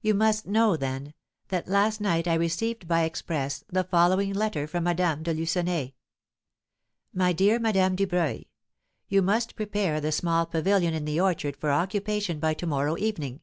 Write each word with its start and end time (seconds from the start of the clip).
You 0.00 0.14
must 0.14 0.46
know, 0.46 0.74
then, 0.78 1.12
that 1.48 1.68
last 1.68 2.00
night 2.00 2.26
I 2.26 2.32
received 2.32 2.88
by 2.88 3.02
express 3.02 3.62
the 3.68 3.84
following 3.84 4.32
letter 4.32 4.66
from 4.66 4.84
Madame 4.84 5.22
de 5.22 5.34
Lucenay: 5.34 5.92
"MY 7.12 7.32
DEAR 7.34 7.58
MADAME 7.58 7.94
DUBREUIL: 7.96 8.44
"'You 9.08 9.20
must 9.20 9.54
prepare 9.54 10.00
the 10.00 10.12
small 10.12 10.46
pavilion 10.46 10.94
in 10.94 11.04
the 11.04 11.20
orchard 11.20 11.58
for 11.58 11.70
occupation 11.72 12.40
by 12.40 12.54
to 12.54 12.66
morrow 12.66 12.96
evening. 12.96 13.42